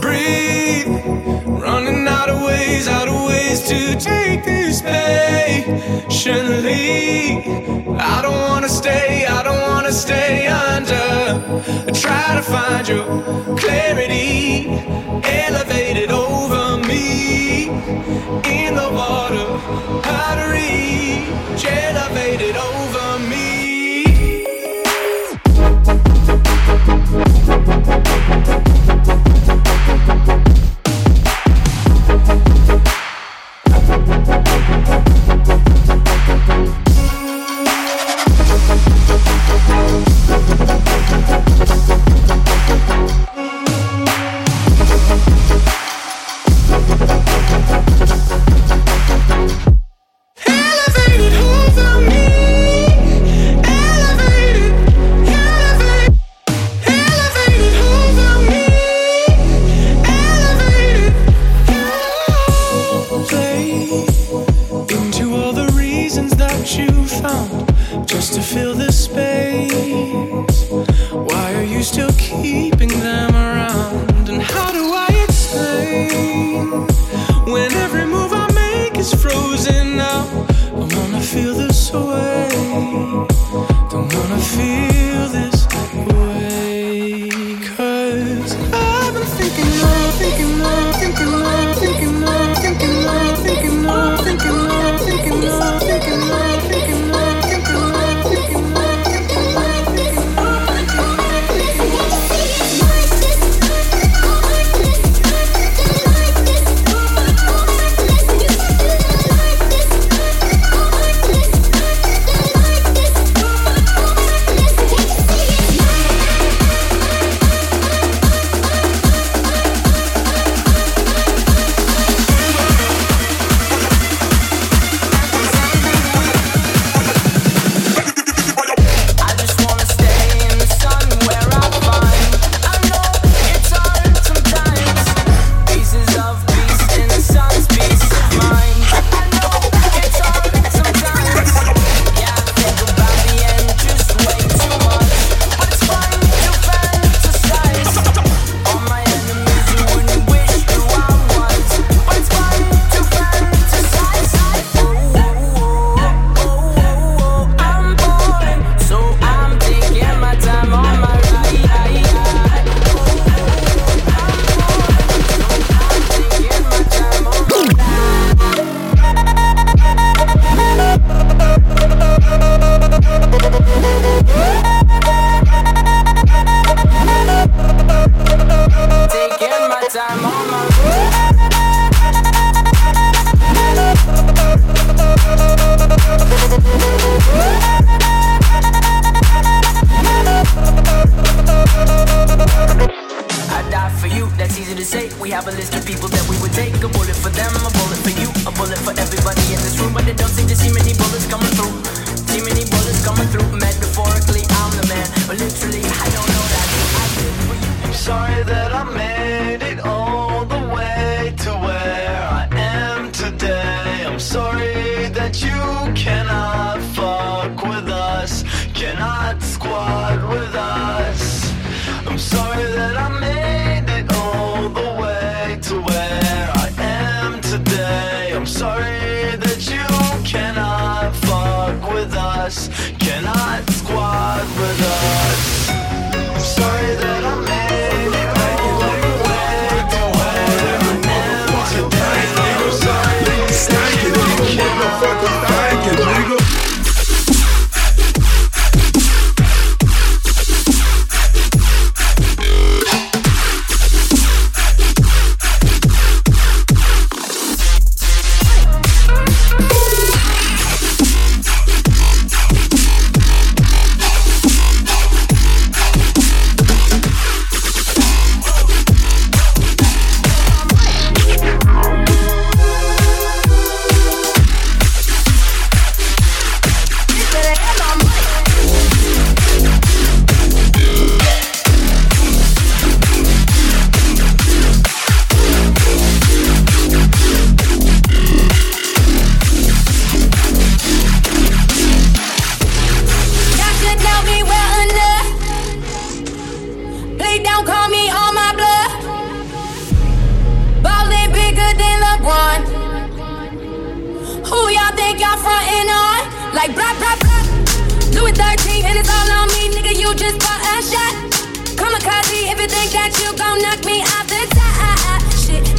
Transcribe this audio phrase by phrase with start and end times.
[0.00, 0.88] breathe.
[1.46, 5.78] Running out of ways, out of ways to take this patiently.
[7.98, 11.42] I don't wanna stay, I don't wanna stay under.
[11.88, 13.04] I try to find your
[13.58, 14.68] clarity,
[15.24, 17.68] elevated over me.
[18.44, 19.46] In the water,
[20.02, 21.26] pottery,
[21.66, 23.11] elevated over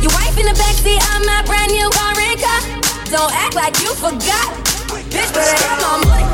[0.03, 2.59] Your wife in the backseat of my brand new car and car.
[3.09, 4.51] Don't act like you forgot.
[5.07, 6.25] Bitch, better have my money.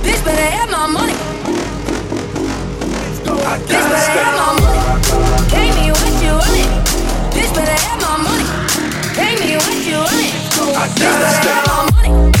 [0.00, 1.12] Bitch, better have my money.
[3.12, 4.80] Bitch, better have my money.
[5.52, 6.68] Came me what you wanted.
[7.36, 8.48] Bitch, better have my money.
[9.12, 10.32] Came me what you wanted.
[10.96, 12.37] Bitch, better have my money.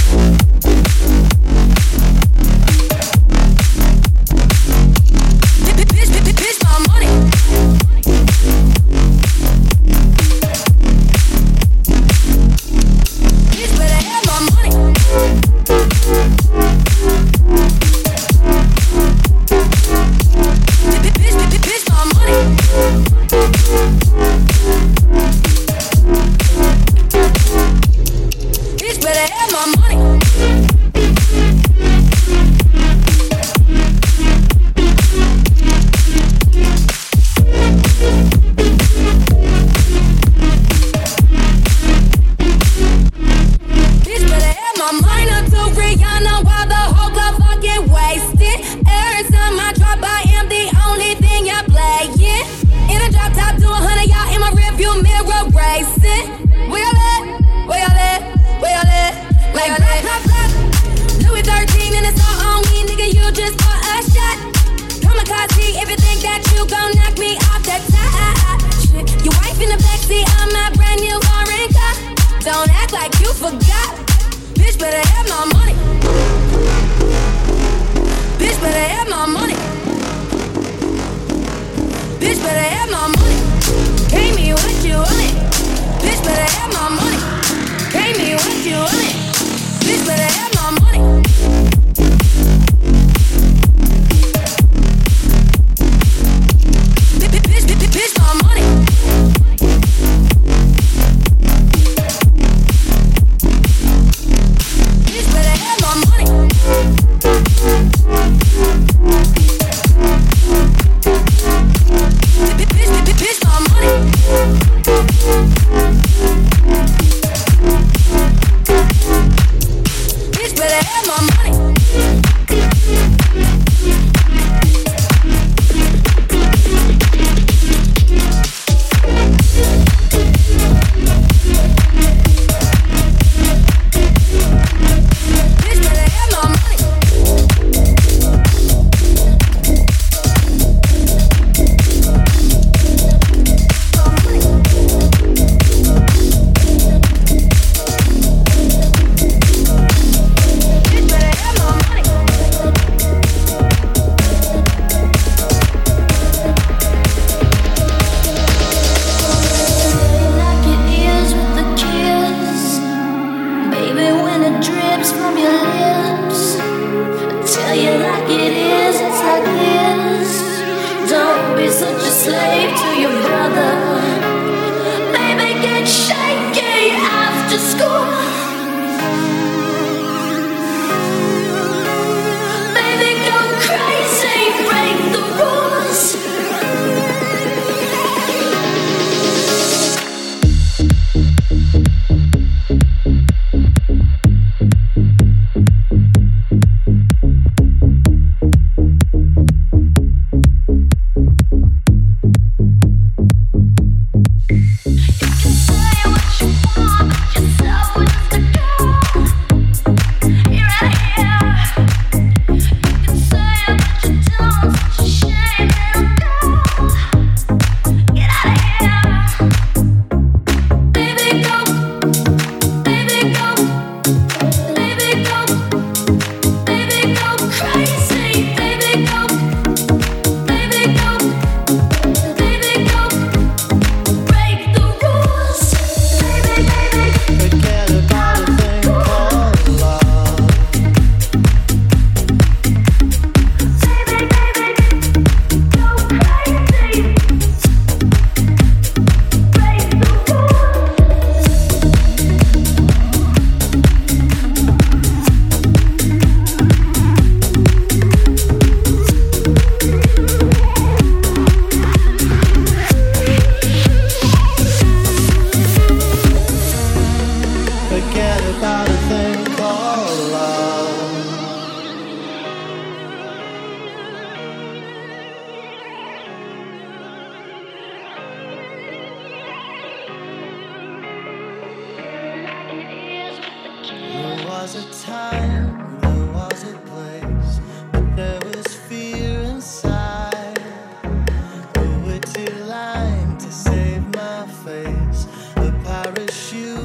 [296.38, 296.77] wish you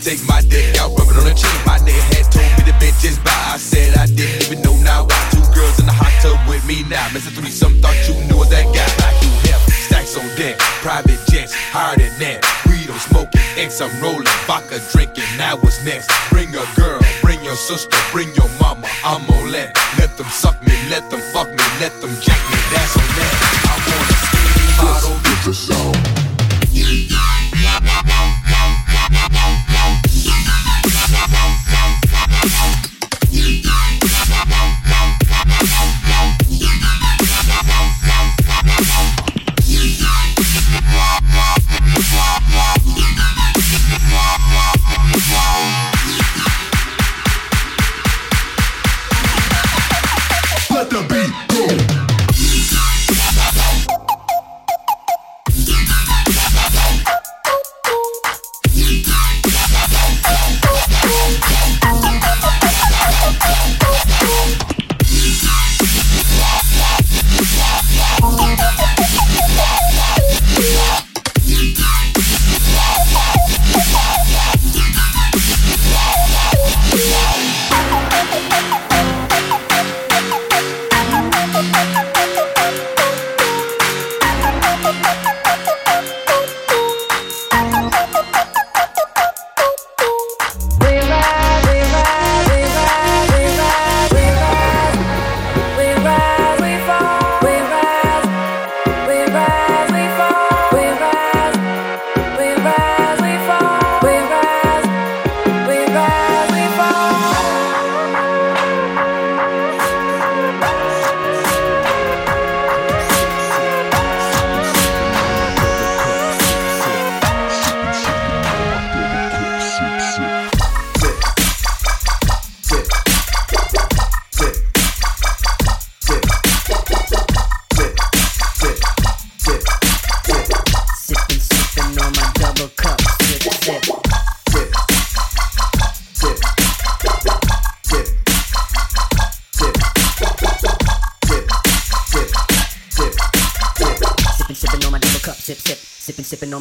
[0.00, 1.52] take my dick out, rub it on her chin.
[1.68, 3.36] My nigga had told me the bitch is by.
[3.52, 5.04] I said I didn't even know now.
[5.04, 7.04] Why two girls in the hot tub with me now?
[7.12, 7.30] Mr.
[7.48, 8.88] some thought you knew that guy.
[9.04, 12.40] Like you him, stacks on deck, private jets, higher than that.
[12.66, 15.28] Weed I'm smoking, X I'm rolling, vodka drinking.
[15.36, 16.08] Now what's next?
[16.30, 18.88] Bring a girl, bring your sister, bring your mama.
[19.04, 19.76] I'm on let.
[19.98, 22.49] Let them suck me, let them fuck me, let them jack me.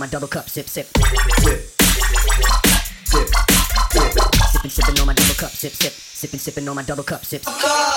[0.09, 0.87] double cup, sip, sip.
[1.39, 1.59] Sip.
[3.05, 3.27] Sip.
[4.51, 5.93] Sipping, sipping on my double cup, sip, sip.
[5.93, 7.43] Sipping, sipping on my double cup, sip.
[7.43, 7.88] sip.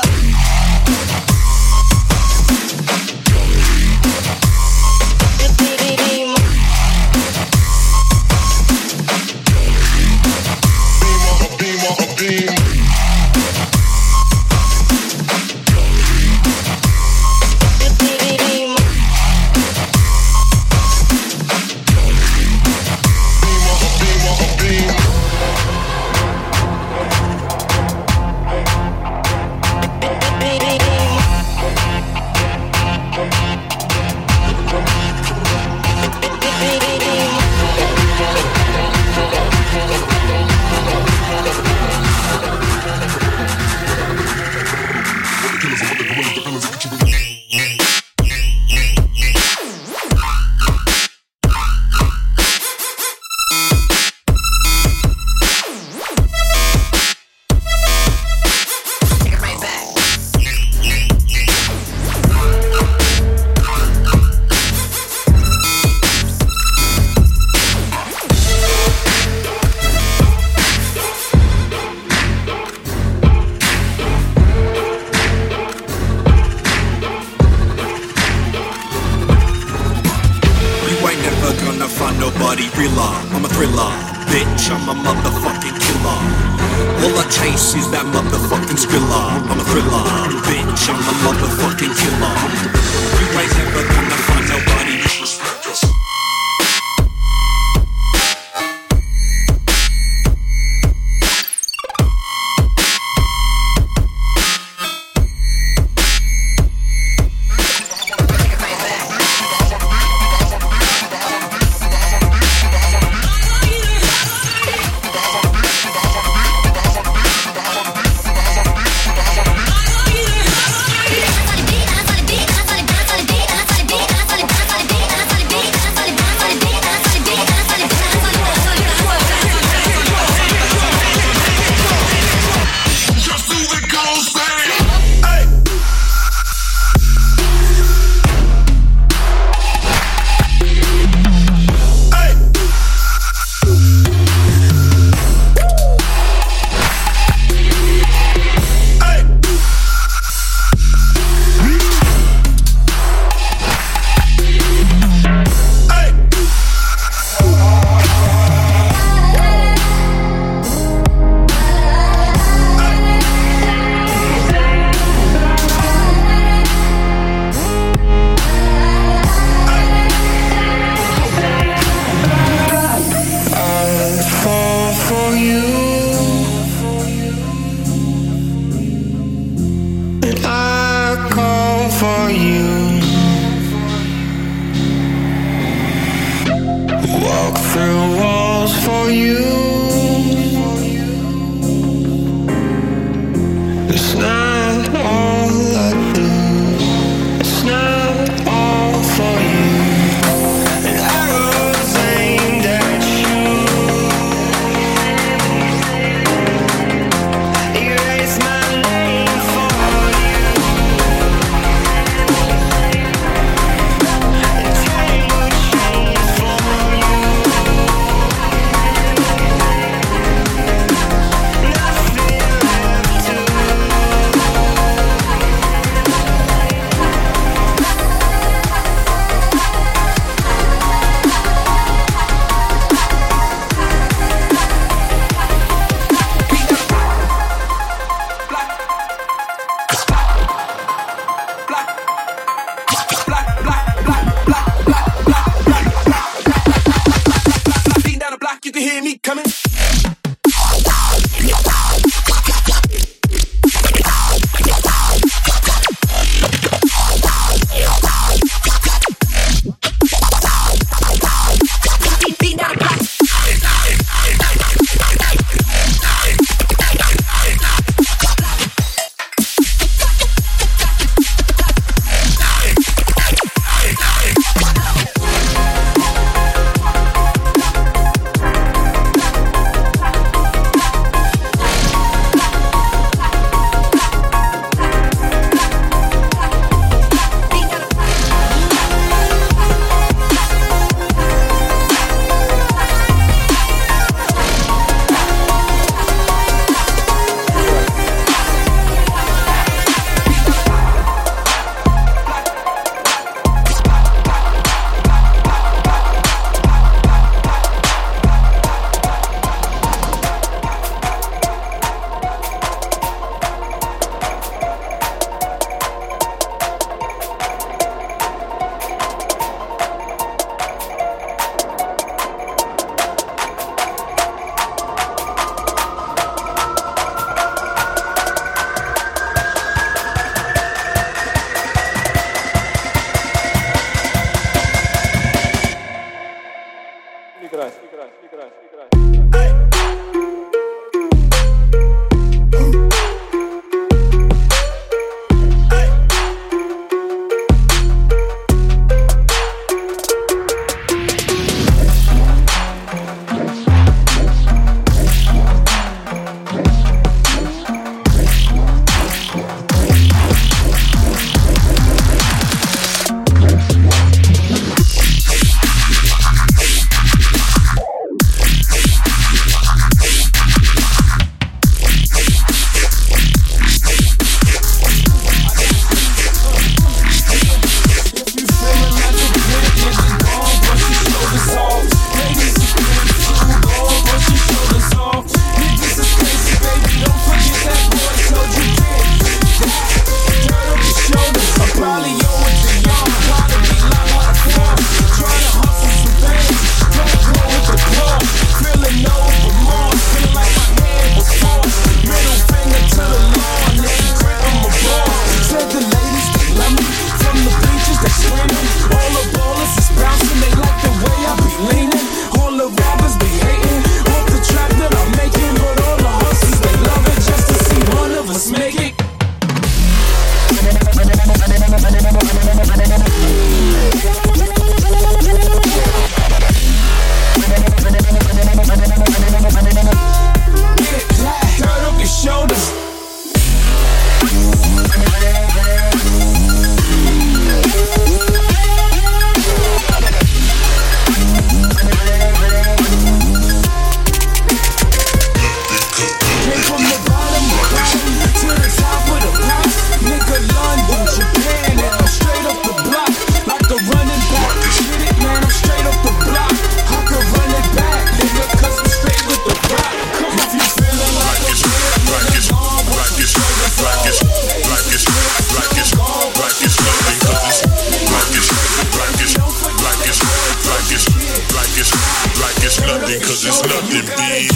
[471.83, 471.90] it's
[472.38, 474.47] like it's nothing, cause it's nothing, B.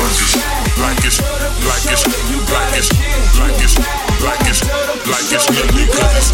[0.00, 0.36] Like it's
[0.80, 1.20] like it's
[1.68, 2.06] like it's
[2.48, 2.88] like it's
[3.36, 3.76] like it's
[4.24, 4.64] like it's
[5.04, 6.30] like it's like it's like it's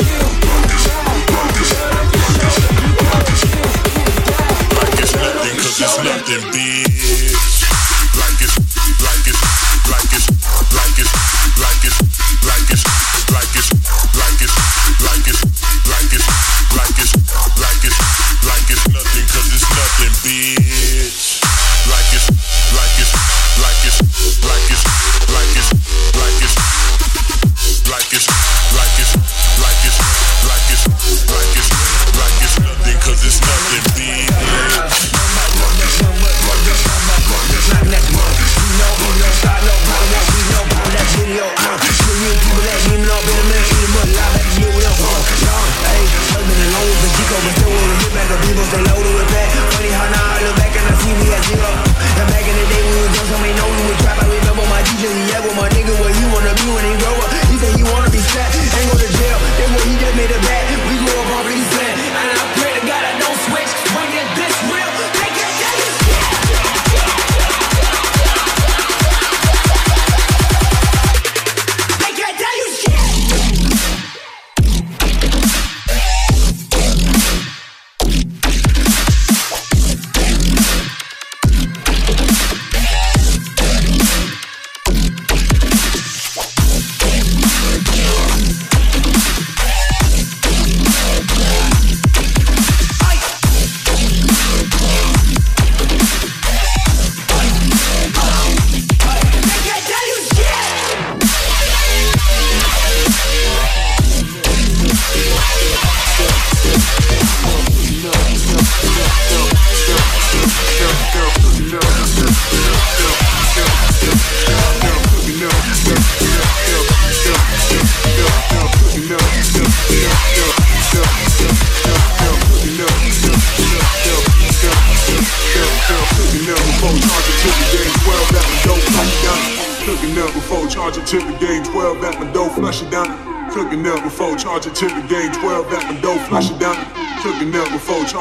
[4.76, 6.65] like it's nothing, cause it's nothing, B.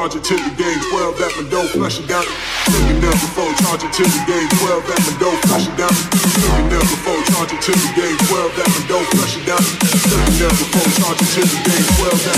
[0.06, 2.22] charge it to the game 12 at my door, flush it down.
[2.66, 5.90] Cooking up before charge it to the game 12 at my door, flush it down.
[5.90, 9.64] Cooking up before charge it to the game 12 at my door, flush it down.
[10.06, 12.35] Cooking up before charge it to the game 12 at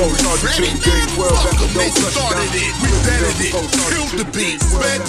[0.00, 0.80] Do I regret it?
[1.12, 2.72] Fuck 'em, they started it.
[2.80, 2.88] We
[3.44, 5.00] it, killed the beat, sped,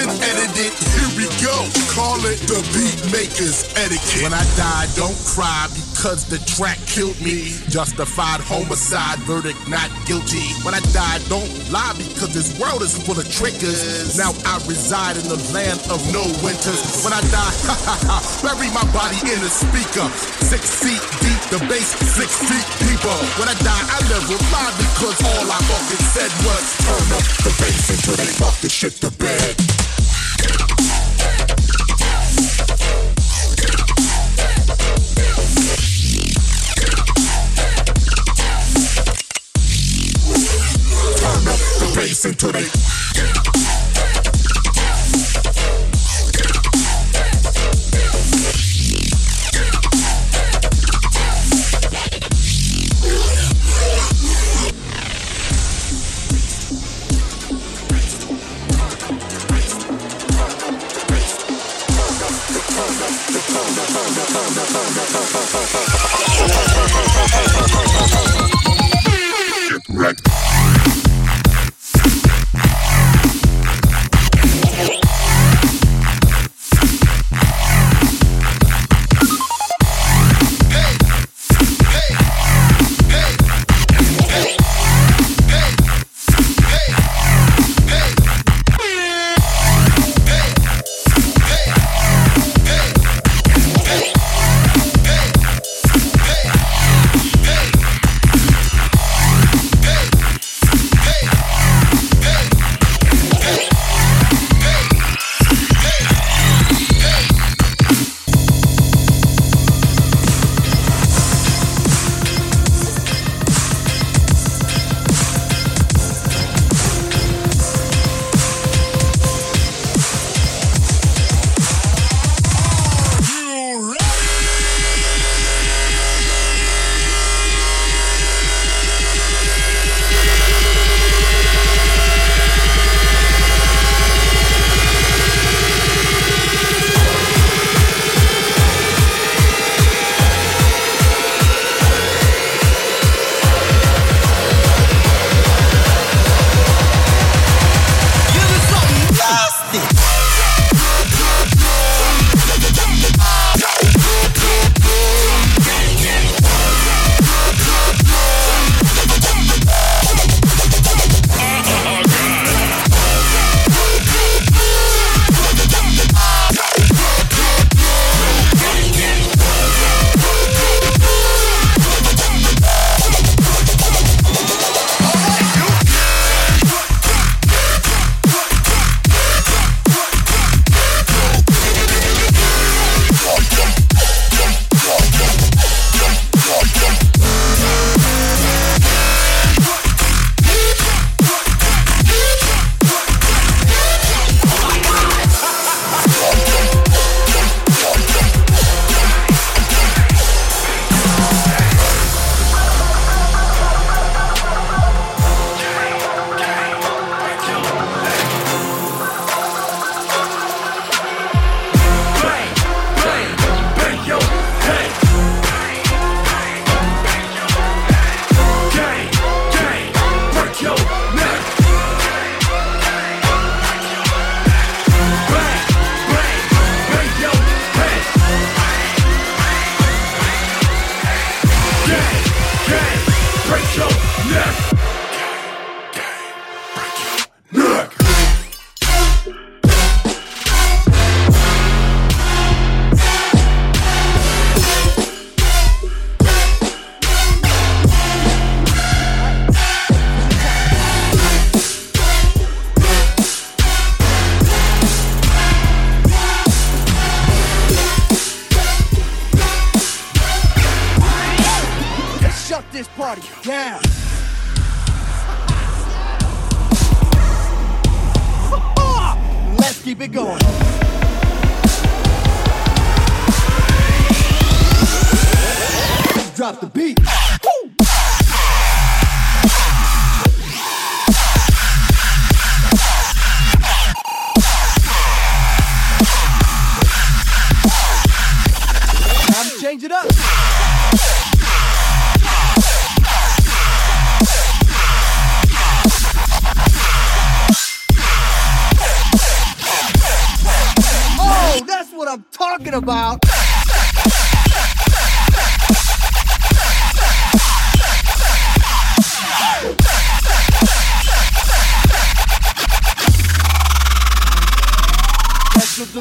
[0.00, 0.72] and edited.
[0.72, 4.24] Here we go, call it the beat makers etiquette.
[4.24, 7.60] When I die, don't cry because the track killed me.
[7.68, 10.48] Justified homicide, verdict not guilty.
[10.64, 14.16] When I die, don't lie because this world is full of triggers.
[14.16, 17.04] Now I reside in the land of no winters.
[17.04, 17.52] When I die,
[18.46, 20.08] bury my body in a speaker.
[20.40, 23.16] Six feet deep, the bass six feet deeper.
[23.38, 27.52] When I die, I never lie because all I fucking said was turn up the
[27.58, 29.56] bass until they fuck the shit to bed.
[41.16, 43.47] Turn up the bass until they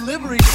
[0.07, 0.46] delivery.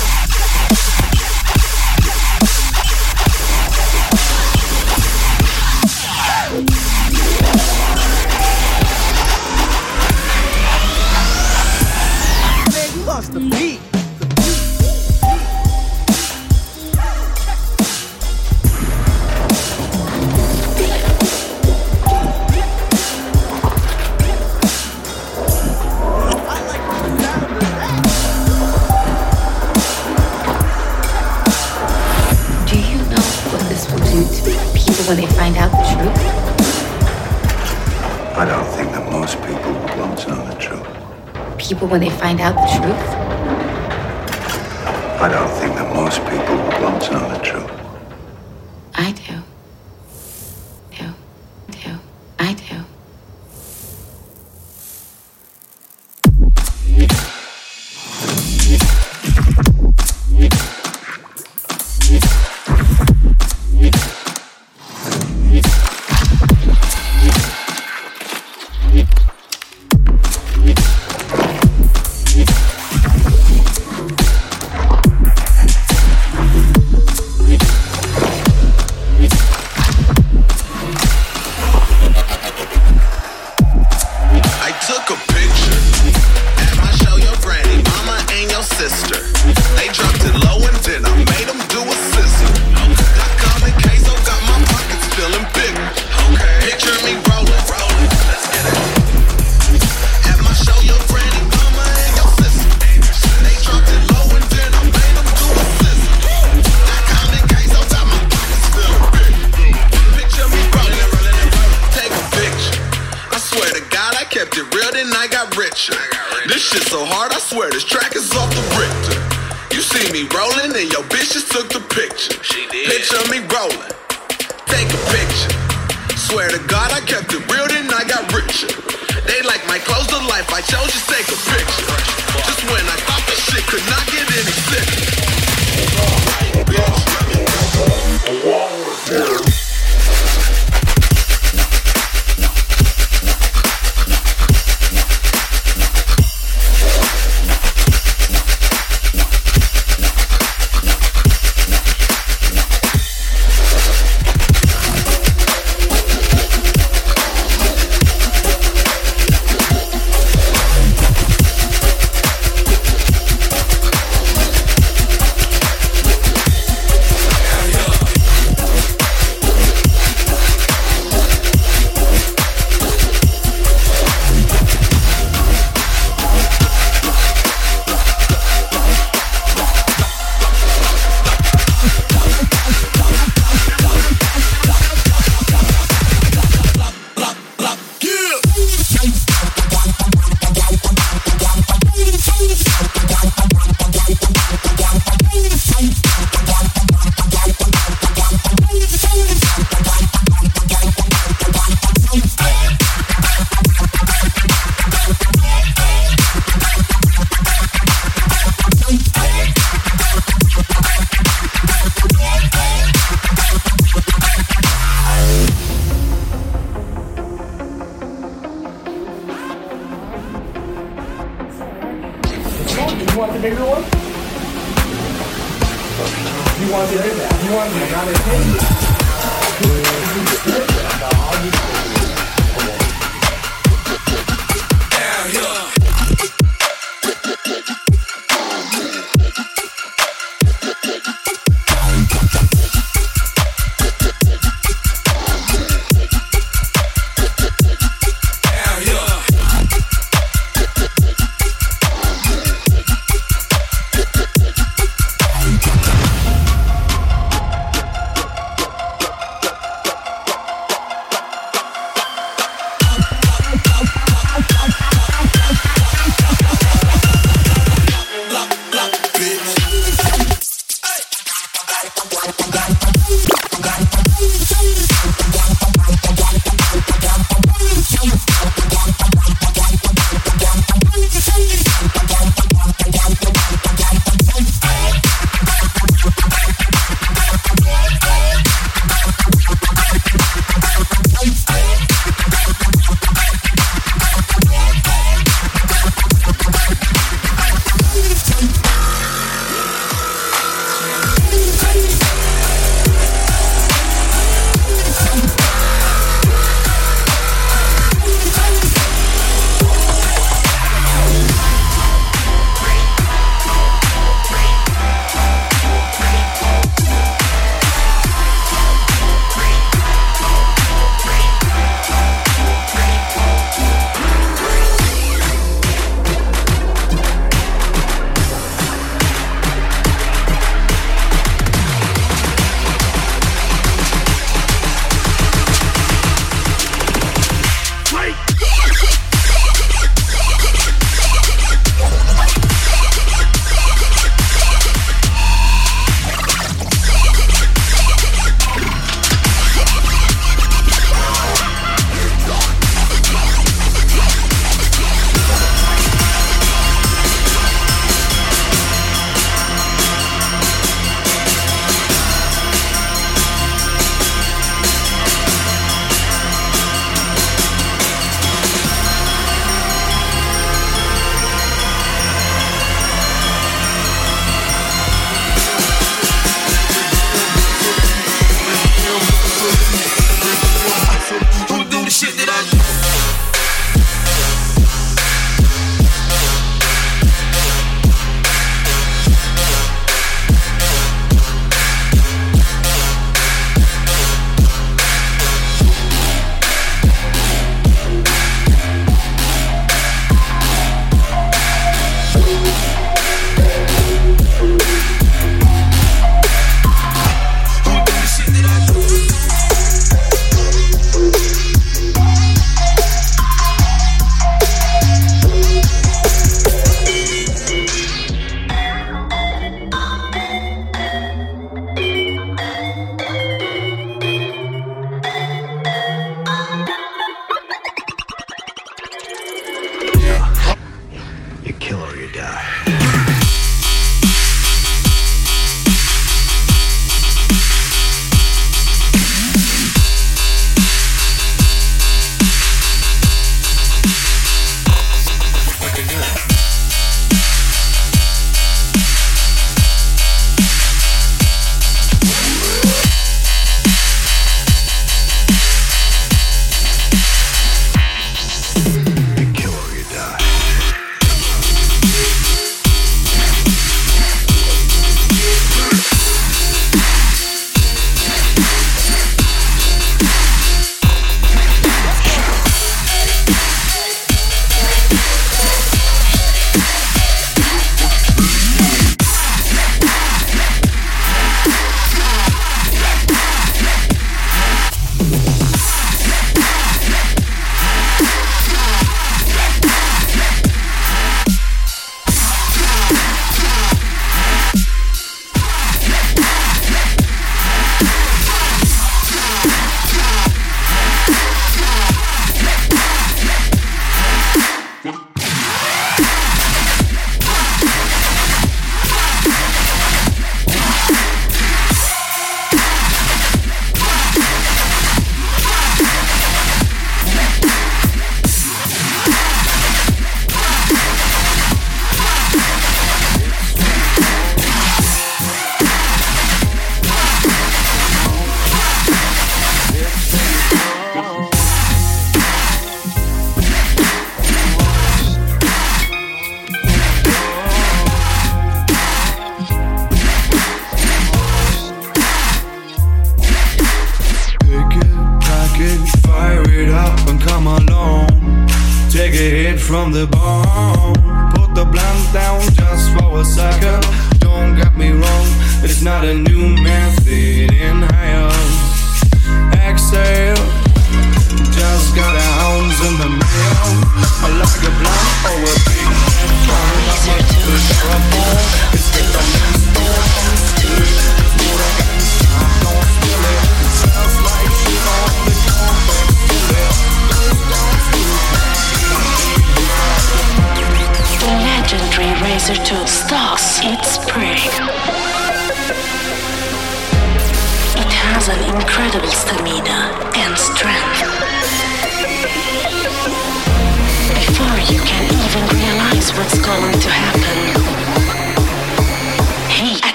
[41.93, 42.62] When they find out